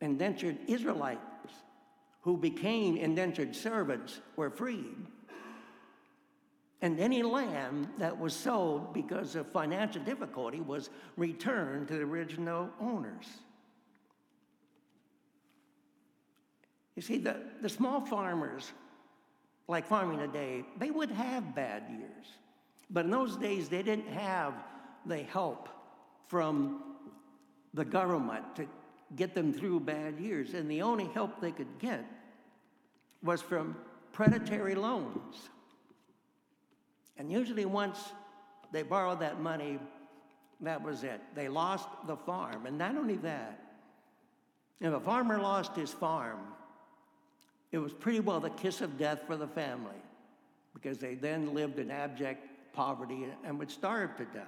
indentured 0.00 0.58
Israelites 0.68 1.20
who 2.22 2.36
became 2.36 2.96
indentured 2.96 3.54
servants 3.54 4.20
were 4.36 4.50
freed 4.50 5.06
and 6.82 6.98
any 6.98 7.22
land 7.22 7.88
that 7.98 8.18
was 8.18 8.34
sold 8.34 8.92
because 8.92 9.36
of 9.36 9.46
financial 9.46 10.02
difficulty 10.02 10.60
was 10.60 10.90
returned 11.16 11.86
to 11.88 11.94
the 11.94 12.02
original 12.02 12.68
owners. 12.80 13.26
You 16.96 17.02
see, 17.02 17.18
the, 17.18 17.36
the 17.62 17.68
small 17.68 18.00
farmers, 18.00 18.72
like 19.68 19.86
farming 19.86 20.18
today, 20.18 20.64
they 20.78 20.90
would 20.90 21.10
have 21.12 21.54
bad 21.54 21.84
years. 21.88 22.26
But 22.90 23.04
in 23.04 23.12
those 23.12 23.36
days, 23.36 23.68
they 23.68 23.84
didn't 23.84 24.08
have 24.08 24.52
the 25.06 25.18
help 25.18 25.68
from 26.26 26.82
the 27.74 27.84
government 27.84 28.56
to 28.56 28.66
get 29.14 29.34
them 29.34 29.52
through 29.52 29.80
bad 29.80 30.18
years. 30.18 30.52
And 30.54 30.68
the 30.68 30.82
only 30.82 31.06
help 31.14 31.40
they 31.40 31.52
could 31.52 31.78
get 31.78 32.04
was 33.22 33.40
from 33.40 33.76
predatory 34.12 34.74
loans. 34.74 35.48
And 37.16 37.30
usually, 37.30 37.64
once 37.64 37.98
they 38.72 38.82
borrowed 38.82 39.20
that 39.20 39.40
money, 39.40 39.78
that 40.60 40.82
was 40.82 41.04
it. 41.04 41.20
They 41.34 41.48
lost 41.48 41.88
the 42.06 42.16
farm. 42.16 42.66
And 42.66 42.78
not 42.78 42.96
only 42.96 43.16
that, 43.16 43.58
if 44.80 44.92
a 44.92 45.00
farmer 45.00 45.38
lost 45.38 45.76
his 45.76 45.92
farm, 45.92 46.40
it 47.70 47.78
was 47.78 47.92
pretty 47.92 48.20
well 48.20 48.40
the 48.40 48.50
kiss 48.50 48.80
of 48.80 48.98
death 48.98 49.20
for 49.26 49.36
the 49.36 49.46
family 49.46 49.90
because 50.74 50.98
they 50.98 51.14
then 51.14 51.54
lived 51.54 51.78
in 51.78 51.90
abject 51.90 52.46
poverty 52.72 53.26
and 53.44 53.58
would 53.58 53.70
starve 53.70 54.16
to 54.16 54.24
death. 54.26 54.46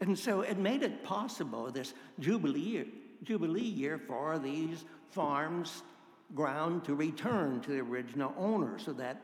And 0.00 0.16
so 0.16 0.42
it 0.42 0.58
made 0.58 0.82
it 0.82 1.02
possible, 1.02 1.70
this 1.70 1.92
Jubilee, 2.20 2.86
Jubilee 3.24 3.60
year, 3.60 3.98
for 3.98 4.38
these 4.38 4.84
farms, 5.10 5.82
ground 6.34 6.84
to 6.84 6.94
return 6.94 7.60
to 7.62 7.70
the 7.70 7.80
original 7.80 8.34
owner 8.36 8.78
so 8.78 8.92
that 8.92 9.20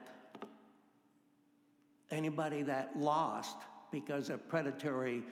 anybody 2.11 2.63
that 2.63 2.99
lost 2.99 3.57
because 3.91 4.31
of 4.31 4.49
predatory 4.49 5.23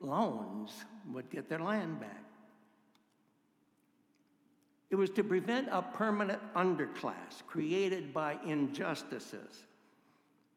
loans 0.00 0.84
would 1.12 1.28
get 1.30 1.48
their 1.48 1.58
land 1.58 2.00
back. 2.00 2.24
It 4.90 4.96
was 4.96 5.10
to 5.10 5.24
prevent 5.24 5.68
a 5.70 5.82
permanent 5.82 6.40
underclass 6.54 7.44
created 7.46 8.14
by 8.14 8.38
injustices. 8.46 9.64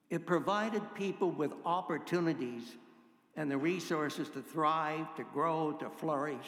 It 0.09 0.25
provided 0.25 0.81
people 0.95 1.31
with 1.31 1.51
opportunities 1.65 2.77
and 3.35 3.49
the 3.49 3.57
resources 3.57 4.29
to 4.29 4.41
thrive, 4.41 5.13
to 5.15 5.23
grow, 5.23 5.73
to 5.73 5.89
flourish. 5.89 6.47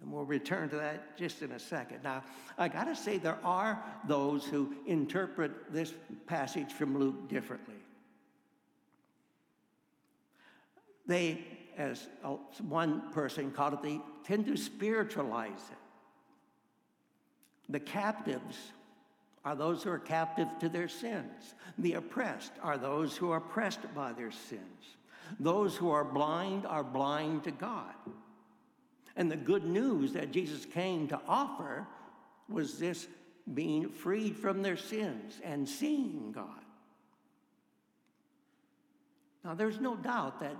And 0.00 0.12
we'll 0.12 0.24
return 0.24 0.68
to 0.70 0.76
that 0.76 1.16
just 1.16 1.42
in 1.42 1.52
a 1.52 1.58
second. 1.58 2.04
Now, 2.04 2.22
I 2.56 2.68
got 2.68 2.84
to 2.84 2.94
say, 2.94 3.18
there 3.18 3.38
are 3.42 3.82
those 4.06 4.44
who 4.44 4.74
interpret 4.86 5.72
this 5.72 5.92
passage 6.26 6.72
from 6.72 6.98
Luke 6.98 7.28
differently. 7.28 7.74
They, 11.06 11.44
as 11.76 12.06
uh, 12.22 12.36
one 12.68 13.10
person 13.12 13.50
called 13.50 13.74
it, 13.74 13.82
they 13.82 14.00
tend 14.24 14.46
to 14.46 14.56
spiritualize 14.56 15.70
it. 15.70 15.78
The 17.70 17.80
captives 17.80 18.56
are 19.44 19.56
those 19.56 19.82
who 19.82 19.90
are 19.90 19.98
captive 19.98 20.48
to 20.60 20.68
their 20.68 20.88
sins. 20.88 21.54
The 21.78 21.94
oppressed 21.94 22.52
are 22.62 22.78
those 22.78 23.16
who 23.16 23.30
are 23.30 23.38
oppressed 23.38 23.80
by 23.94 24.12
their 24.12 24.30
sins. 24.30 24.96
Those 25.40 25.76
who 25.76 25.90
are 25.90 26.04
blind 26.04 26.66
are 26.66 26.84
blind 26.84 27.44
to 27.44 27.50
God. 27.50 27.94
And 29.18 29.28
the 29.28 29.36
good 29.36 29.64
news 29.64 30.12
that 30.12 30.30
Jesus 30.30 30.64
came 30.64 31.08
to 31.08 31.20
offer 31.26 31.84
was 32.48 32.78
this 32.78 33.08
being 33.52 33.88
freed 33.88 34.36
from 34.36 34.62
their 34.62 34.76
sins 34.76 35.40
and 35.42 35.68
seeing 35.68 36.30
God. 36.30 36.64
Now, 39.44 39.54
there's 39.54 39.80
no 39.80 39.96
doubt 39.96 40.38
that 40.38 40.54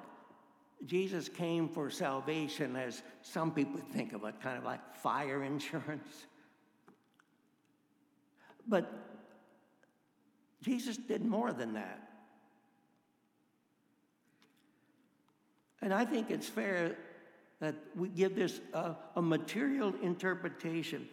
Jesus 0.86 1.28
came 1.28 1.68
for 1.68 1.88
salvation 1.88 2.74
as 2.74 3.02
some 3.22 3.52
people 3.52 3.80
think 3.92 4.12
of 4.12 4.24
it, 4.24 4.34
kind 4.42 4.58
of 4.58 4.64
like 4.64 4.80
fire 4.96 5.44
insurance. 5.44 6.26
But 8.66 8.92
Jesus 10.62 10.96
did 10.96 11.24
more 11.24 11.52
than 11.52 11.74
that. 11.74 12.00
And 15.80 15.94
I 15.94 16.04
think 16.04 16.32
it's 16.32 16.48
fair 16.48 16.96
that 17.60 17.74
we 17.96 18.08
give 18.08 18.34
this 18.34 18.60
a, 18.72 18.94
a 19.16 19.22
material 19.22 19.92
interpretation. 20.02 21.08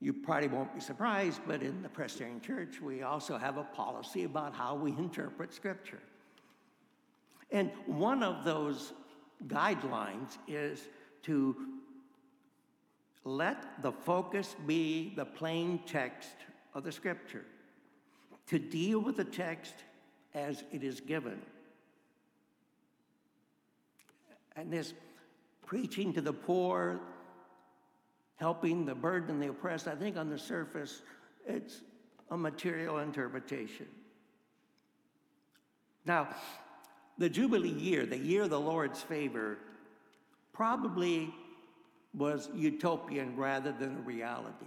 You 0.00 0.12
probably 0.12 0.48
won't 0.48 0.74
be 0.74 0.80
surprised, 0.80 1.40
but 1.46 1.62
in 1.62 1.80
the 1.80 1.88
Presbyterian 1.88 2.40
Church, 2.40 2.80
we 2.80 3.02
also 3.02 3.38
have 3.38 3.56
a 3.56 3.62
policy 3.62 4.24
about 4.24 4.52
how 4.52 4.74
we 4.74 4.90
interpret 4.90 5.54
Scripture. 5.54 6.00
And 7.52 7.70
one 7.86 8.24
of 8.24 8.44
those 8.44 8.94
guidelines 9.46 10.38
is 10.48 10.88
to 11.22 11.54
let 13.24 13.80
the 13.82 13.92
focus 13.92 14.56
be 14.66 15.12
the 15.14 15.24
plain 15.24 15.78
text 15.86 16.34
of 16.74 16.82
the 16.82 16.90
Scripture, 16.90 17.44
to 18.48 18.58
deal 18.58 18.98
with 18.98 19.16
the 19.16 19.24
text 19.24 19.74
as 20.34 20.64
it 20.72 20.82
is 20.82 21.00
given. 21.00 21.40
And 24.56 24.72
this 24.72 24.94
preaching 25.66 26.12
to 26.14 26.20
the 26.20 26.32
poor, 26.32 27.00
helping 28.36 28.84
the 28.84 28.94
burdened 28.94 29.42
the 29.42 29.48
oppressed, 29.48 29.88
I 29.88 29.94
think 29.94 30.16
on 30.16 30.28
the 30.28 30.38
surface, 30.38 31.02
it's 31.46 31.80
a 32.30 32.36
material 32.36 32.98
interpretation. 32.98 33.86
Now, 36.04 36.28
the 37.18 37.28
Jubilee 37.28 37.68
year, 37.68 38.04
the 38.06 38.18
year 38.18 38.42
of 38.42 38.50
the 38.50 38.60
Lord's 38.60 39.00
favor, 39.00 39.58
probably 40.52 41.32
was 42.14 42.50
utopian 42.54 43.36
rather 43.36 43.72
than 43.72 43.98
a 43.98 44.00
reality. 44.00 44.66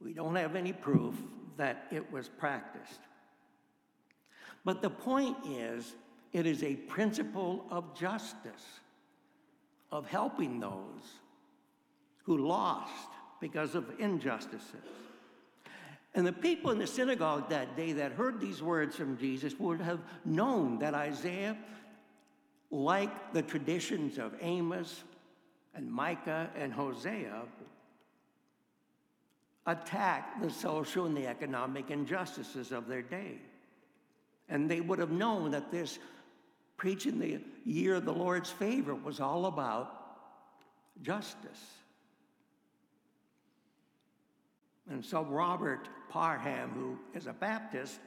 We 0.00 0.12
don't 0.12 0.36
have 0.36 0.56
any 0.56 0.72
proof 0.72 1.14
that 1.56 1.86
it 1.90 2.10
was 2.12 2.28
practiced. 2.28 3.00
But 4.64 4.82
the 4.82 4.90
point 4.90 5.36
is, 5.46 5.94
it 6.36 6.44
is 6.44 6.62
a 6.62 6.74
principle 6.74 7.64
of 7.70 7.98
justice, 7.98 8.80
of 9.90 10.06
helping 10.06 10.60
those 10.60 11.20
who 12.24 12.36
lost 12.36 13.08
because 13.40 13.74
of 13.74 13.86
injustices. 13.98 14.84
And 16.14 16.26
the 16.26 16.34
people 16.34 16.70
in 16.72 16.78
the 16.78 16.86
synagogue 16.86 17.48
that 17.48 17.74
day 17.74 17.92
that 17.92 18.12
heard 18.12 18.38
these 18.38 18.62
words 18.62 18.96
from 18.96 19.16
Jesus 19.16 19.58
would 19.58 19.80
have 19.80 20.00
known 20.26 20.78
that 20.80 20.92
Isaiah, 20.92 21.56
like 22.70 23.32
the 23.32 23.42
traditions 23.42 24.18
of 24.18 24.34
Amos 24.42 25.04
and 25.74 25.90
Micah 25.90 26.50
and 26.54 26.70
Hosea, 26.70 27.44
attacked 29.66 30.42
the 30.42 30.50
social 30.50 31.06
and 31.06 31.16
the 31.16 31.26
economic 31.26 31.90
injustices 31.90 32.72
of 32.72 32.88
their 32.88 33.02
day. 33.02 33.38
And 34.50 34.70
they 34.70 34.82
would 34.82 34.98
have 34.98 35.10
known 35.10 35.50
that 35.52 35.70
this 35.70 35.98
preaching 36.76 37.18
the 37.18 37.40
year 37.64 37.94
of 37.94 38.04
the 38.04 38.12
Lord's 38.12 38.50
favor 38.50 38.94
was 38.94 39.20
all 39.20 39.46
about 39.46 39.92
justice. 41.02 41.60
And 44.88 45.04
so 45.04 45.24
Robert 45.24 45.88
Parham, 46.08 46.70
who 46.70 46.98
is 47.14 47.26
a 47.26 47.32
Baptist, 47.32 47.98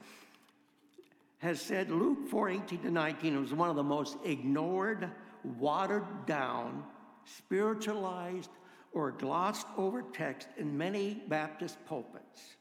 has 1.38 1.60
said 1.60 1.90
Luke 1.90 2.28
4 2.28 2.50
18 2.50 2.82
to 2.82 2.90
19 2.90 3.40
was 3.40 3.52
one 3.52 3.70
of 3.70 3.76
the 3.76 3.82
most 3.82 4.16
ignored, 4.24 5.10
watered 5.58 6.26
down, 6.26 6.84
spiritualized, 7.24 8.50
or 8.92 9.12
glossed 9.12 9.66
over 9.76 10.02
text 10.02 10.48
in 10.56 10.76
many 10.76 11.22
Baptist 11.28 11.78
pulpits, 11.86 12.56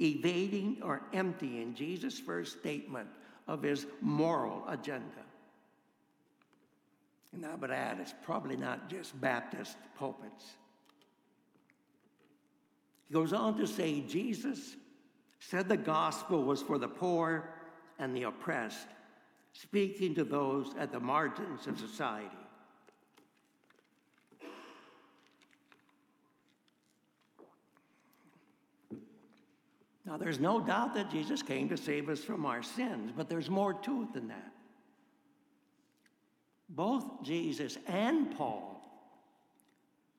evading 0.00 0.78
or 0.82 1.02
emptying 1.12 1.74
Jesus' 1.74 2.18
first 2.18 2.58
statement 2.58 3.08
of 3.48 3.62
his 3.62 3.86
moral 4.00 4.62
agenda. 4.68 5.24
And 7.32 7.46
I 7.46 7.54
would 7.54 7.70
add, 7.70 7.98
it's 8.00 8.14
probably 8.22 8.56
not 8.56 8.90
just 8.90 9.18
Baptist 9.20 9.76
pulpits. 9.98 10.44
He 13.08 13.14
goes 13.14 13.32
on 13.32 13.56
to 13.58 13.66
say 13.66 14.00
Jesus 14.00 14.76
said 15.38 15.68
the 15.68 15.76
gospel 15.76 16.44
was 16.44 16.62
for 16.62 16.78
the 16.78 16.88
poor 16.88 17.48
and 17.98 18.14
the 18.14 18.24
oppressed, 18.24 18.88
speaking 19.52 20.14
to 20.14 20.24
those 20.24 20.74
at 20.78 20.92
the 20.92 21.00
margins 21.00 21.66
of 21.66 21.78
society. 21.78 22.28
Now, 30.04 30.16
there's 30.16 30.40
no 30.40 30.60
doubt 30.60 30.94
that 30.94 31.10
Jesus 31.10 31.42
came 31.42 31.68
to 31.68 31.76
save 31.76 32.08
us 32.08 32.20
from 32.20 32.44
our 32.44 32.62
sins, 32.62 33.12
but 33.16 33.28
there's 33.28 33.48
more 33.48 33.72
to 33.72 34.02
it 34.02 34.12
than 34.12 34.28
that. 34.28 34.52
Both 36.74 37.22
Jesus 37.22 37.76
and 37.86 38.34
Paul 38.34 38.80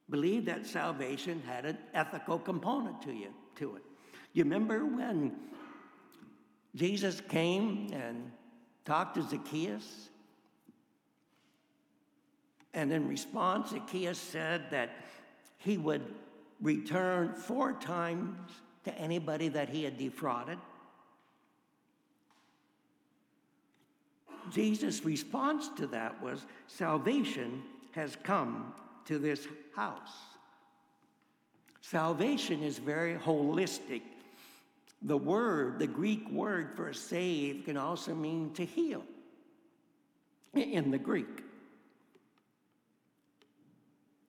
believed 0.10 0.46
that 0.46 0.66
salvation 0.66 1.42
had 1.48 1.66
an 1.66 1.78
ethical 1.94 2.38
component 2.38 3.02
to 3.02 3.14
you 3.14 3.34
to 3.56 3.76
it. 3.76 3.82
You 4.34 4.44
remember 4.44 4.86
when 4.86 5.36
Jesus 6.76 7.22
came 7.22 7.90
and 7.92 8.32
talked 8.86 9.16
to 9.16 9.24
Zacchaeus? 9.24 10.10
And 12.74 12.92
in 12.92 13.08
response, 13.08 13.72
Zacchaeus 13.72 14.20
said 14.20 14.70
that 14.72 14.90
he 15.58 15.78
would 15.78 16.04
return 16.62 17.34
four 17.34 17.74
times 17.74 18.38
to 18.84 18.94
anybody 18.98 19.48
that 19.50 19.70
he 19.70 19.84
had 19.84 19.98
defrauded. 19.98 20.58
Jesus' 24.52 25.06
response 25.06 25.70
to 25.78 25.88
that 25.88 26.22
was 26.22 26.46
salvation 26.68 27.64
has 27.92 28.18
come 28.24 28.74
to 29.06 29.18
this 29.18 29.48
house. 29.76 30.14
Salvation 31.82 32.64
is 32.64 32.78
very 32.78 33.16
holistic. 33.16 34.02
The 35.02 35.18
word, 35.18 35.80
the 35.80 35.88
Greek 35.88 36.30
word 36.30 36.72
for 36.76 36.94
save, 36.94 37.66
can 37.66 37.78
also 37.78 38.16
mean 38.16 38.54
to 38.54 38.66
heal 38.66 39.04
in 40.54 40.92
the 40.92 40.98
Greek. 40.98 41.44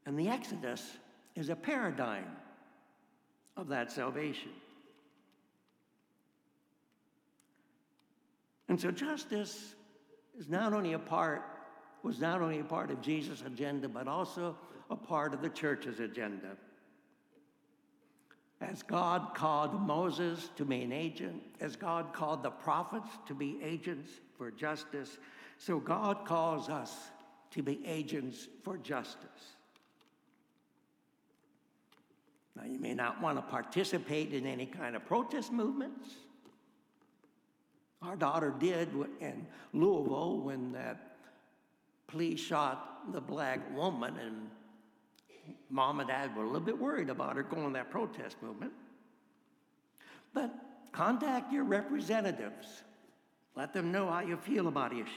And 0.07 0.19
the 0.19 0.29
Exodus 0.29 0.99
is 1.37 1.49
a 1.49 1.57
paradigm 1.57 2.37
of 3.57 3.69
that 3.69 3.93
salvation. 3.93 4.51
And 8.69 8.81
so 8.81 8.91
justice 8.91 9.75
is 10.39 10.49
not 10.49 10.73
only 10.73 10.93
a 10.93 10.99
part, 10.99 11.43
was 12.03 12.21
not 12.21 12.43
only 12.43 12.61
a 12.61 12.65
part 12.65 12.91
of 12.91 13.01
Jesus' 13.01 13.43
agenda, 13.47 13.89
but 13.89 14.09
also 14.09 14.57
a 14.91 14.97
part 14.97 15.33
of 15.35 15.43
the 15.43 15.49
church's 15.49 16.01
agenda. 16.01 16.57
As 18.61 18.83
God 18.83 19.35
called 19.35 19.81
Moses 19.87 20.51
to 20.57 20.65
be 20.65 20.83
an 20.83 20.93
agent, 20.93 21.43
as 21.61 21.77
God 21.77 22.13
called 22.13 22.43
the 22.43 22.51
prophets 22.51 23.09
to 23.27 23.35
be 23.35 23.59
agents 23.63 24.11
for 24.37 24.51
justice, 24.51 25.19
so 25.59 25.79
God 25.79 26.25
calls 26.25 26.69
us 26.69 26.93
to 27.51 27.63
be 27.63 27.81
agents 27.87 28.49
for 28.63 28.79
justice. 28.79 29.55
Now, 32.57 32.65
you 32.65 32.79
may 32.79 32.95
not 32.95 33.21
want 33.21 33.37
to 33.39 33.43
participate 33.43 34.33
in 34.33 34.47
any 34.47 34.67
kind 34.67 34.95
of 34.95 35.05
protest 35.05 35.53
movements. 35.53 36.11
Our 38.07 38.17
daughter 38.17 38.55
did 38.59 38.91
in 39.21 39.47
Louisville 39.73 40.41
when 40.41 40.73
that 40.73 41.17
police 42.07 42.41
shot 42.41 43.13
the 43.13 43.21
black 43.21 43.75
woman, 43.75 44.15
and 44.19 44.51
mom 45.71 46.01
and 46.01 46.09
dad 46.09 46.37
were 46.37 46.45
a 46.45 46.47
little 46.47 46.61
bit 46.61 46.79
worried 46.79 47.11
about 47.11 47.37
her 47.37 47.43
going 47.43 47.73
that 47.73 47.91
protest 47.91 48.37
movement. 48.43 48.73
But 50.33 50.53
contact 50.93 51.53
your 51.53 51.65
representatives. 51.65 52.83
Let 53.57 53.73
them 53.73 53.93
know 53.93 54.11
how 54.11 54.21
you 54.21 54.37
feel 54.37 54.69
about 54.69 54.93
issues. 54.93 55.09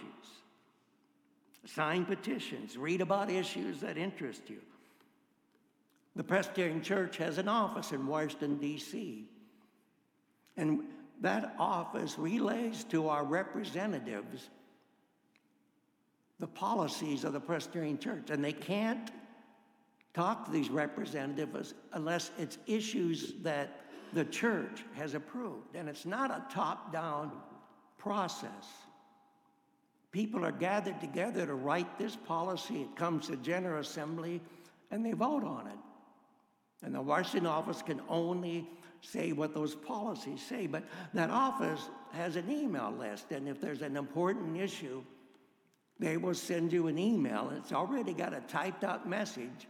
Sign 1.66 2.06
petitions. 2.06 2.78
Read 2.78 3.02
about 3.02 3.30
issues 3.30 3.82
that 3.82 3.98
interest 3.98 4.44
you. 4.48 4.62
The 6.16 6.24
Presbyterian 6.24 6.82
Church 6.82 7.18
has 7.18 7.38
an 7.38 7.48
office 7.48 7.92
in 7.92 8.08
Washington, 8.08 8.58
D.C. 8.58 9.26
And 10.56 10.84
that 11.22 11.56
office 11.58 12.18
relays 12.18 12.84
to 12.86 13.10
our 13.10 13.24
representatives 13.24 14.50
the 16.40 16.48
policies 16.48 17.24
of 17.24 17.34
the 17.34 17.40
Presbyterian 17.40 17.98
Church. 17.98 18.30
And 18.30 18.44
they 18.44 18.54
can't 18.54 19.12
talk 20.14 20.46
to 20.46 20.52
these 20.52 20.70
representatives 20.70 21.74
unless 21.94 22.32
it's 22.38 22.58
issues 22.68 23.34
that 23.42 23.82
the 24.14 24.26
church 24.26 24.84
has 24.94 25.14
approved. 25.14 25.76
And 25.76 25.90
it's 25.90 26.06
not 26.06 26.32
a 26.32 26.44
top 26.54 26.94
down 26.94 27.32
process. 27.98 28.68
People 30.12 30.46
are 30.46 30.52
gathered 30.52 31.00
together 31.02 31.46
to 31.46 31.56
write 31.56 31.98
this 31.98 32.16
policy. 32.16 32.82
It 32.82 32.96
comes 32.96 33.28
to 33.28 33.36
General 33.38 33.82
Assembly 33.82 34.42
and 34.92 35.06
they 35.06 35.12
vote 35.12 35.44
on 35.44 35.68
it. 35.68 35.78
And 36.84 36.94
the 36.94 37.02
Washington 37.02 37.48
office 37.48 37.82
can 37.82 38.00
only 38.08 38.70
say 39.02 39.32
what 39.32 39.54
those 39.54 39.76
policies 39.76 40.42
say. 40.42 40.68
But 40.68 40.84
that 41.14 41.30
office 41.30 41.90
has 42.14 42.36
an 42.36 42.52
email 42.52 42.94
list, 42.98 43.32
and 43.32 43.48
if 43.48 43.62
there's 43.62 43.82
an 43.82 43.98
important 43.98 44.58
issue, 44.58 45.04
they 46.00 46.18
will 46.18 46.34
send 46.34 46.72
you 46.72 46.88
an 46.88 46.98
email. 46.98 47.52
It's 47.56 47.74
already 47.74 48.14
got 48.14 48.34
a 48.34 48.42
typed 48.42 48.84
out 48.84 49.08
message, 49.08 49.68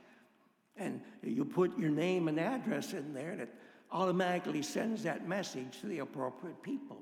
and 0.75 1.01
you 1.23 1.45
put 1.45 1.77
your 1.77 1.89
name 1.89 2.27
and 2.27 2.39
address 2.39 2.93
in 2.93 3.13
there, 3.13 3.31
and 3.31 3.41
it 3.41 3.53
automatically 3.91 4.61
sends 4.61 5.03
that 5.03 5.27
message 5.27 5.79
to 5.81 5.87
the 5.87 5.99
appropriate 5.99 6.61
people. 6.61 6.97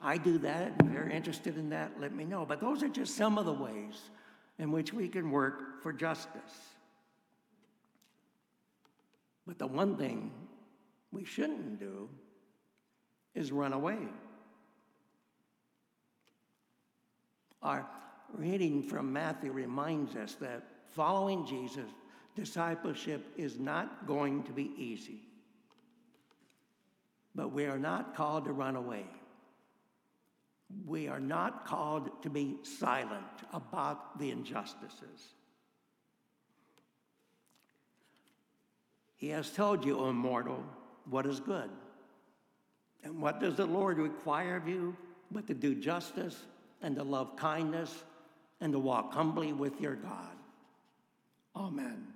I 0.00 0.18
do 0.18 0.38
that. 0.38 0.72
If 0.80 0.92
you're 0.92 1.08
interested 1.08 1.56
in 1.56 1.70
that, 1.70 1.92
let 2.00 2.14
me 2.14 2.24
know. 2.24 2.44
But 2.44 2.60
those 2.60 2.82
are 2.82 2.88
just 2.88 3.16
some 3.16 3.38
of 3.38 3.46
the 3.46 3.52
ways 3.52 4.10
in 4.58 4.70
which 4.72 4.92
we 4.92 5.08
can 5.08 5.30
work 5.30 5.82
for 5.82 5.92
justice. 5.92 6.42
But 9.46 9.58
the 9.58 9.66
one 9.66 9.96
thing 9.96 10.32
we 11.16 11.24
shouldn't 11.24 11.80
do 11.80 12.08
is 13.34 13.50
run 13.50 13.72
away. 13.72 13.98
Our 17.62 17.86
reading 18.34 18.82
from 18.82 19.12
Matthew 19.12 19.50
reminds 19.50 20.14
us 20.14 20.34
that 20.40 20.62
following 20.94 21.46
Jesus, 21.46 21.88
discipleship 22.34 23.26
is 23.36 23.58
not 23.58 24.06
going 24.06 24.42
to 24.44 24.52
be 24.52 24.72
easy. 24.76 25.22
But 27.34 27.52
we 27.52 27.64
are 27.64 27.78
not 27.78 28.14
called 28.14 28.44
to 28.44 28.52
run 28.52 28.76
away. 28.76 29.06
We 30.84 31.08
are 31.08 31.20
not 31.20 31.64
called 31.66 32.10
to 32.24 32.30
be 32.30 32.56
silent 32.62 33.24
about 33.54 34.18
the 34.18 34.30
injustices. 34.30 35.34
He 39.16 39.28
has 39.28 39.50
told 39.50 39.84
you, 39.84 39.98
O 39.98 40.12
mortal, 40.12 40.62
what 41.10 41.26
is 41.26 41.40
good. 41.40 41.70
And 43.04 43.20
what 43.20 43.40
does 43.40 43.56
the 43.56 43.66
Lord 43.66 43.98
require 43.98 44.56
of 44.56 44.66
you 44.66 44.96
but 45.30 45.46
to 45.46 45.54
do 45.54 45.74
justice 45.74 46.44
and 46.82 46.96
to 46.96 47.02
love 47.02 47.36
kindness 47.36 48.04
and 48.60 48.72
to 48.72 48.78
walk 48.78 49.12
humbly 49.12 49.52
with 49.52 49.80
your 49.80 49.94
God? 49.94 50.36
Amen. 51.54 52.15